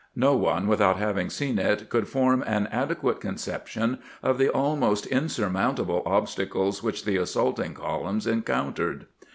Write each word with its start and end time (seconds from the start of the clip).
No 0.15 0.35
one 0.35 0.65
without 0.65 0.97
having 0.97 1.29
seen 1.29 1.59
it 1.59 1.87
could 1.89 2.07
form 2.07 2.43
an 2.47 2.65
adequate 2.71 3.21
conception 3.21 3.99
of 4.23 4.39
the 4.39 4.49
almost 4.49 5.05
insurmoun 5.11 5.75
table 5.75 6.01
obstacles 6.07 6.81
which 6.81 7.05
the 7.05 7.17
assaulting 7.17 7.75
columns 7.75 8.25
encotm 8.25 8.73
tered. 8.75 9.05